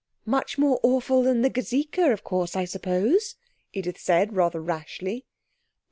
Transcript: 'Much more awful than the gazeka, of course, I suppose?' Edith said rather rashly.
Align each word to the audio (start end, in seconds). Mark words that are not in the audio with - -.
'Much 0.25 0.57
more 0.57 0.79
awful 0.81 1.21
than 1.21 1.43
the 1.43 1.49
gazeka, 1.51 2.11
of 2.11 2.23
course, 2.23 2.55
I 2.55 2.65
suppose?' 2.65 3.35
Edith 3.71 3.99
said 3.99 4.35
rather 4.35 4.59
rashly. 4.59 5.27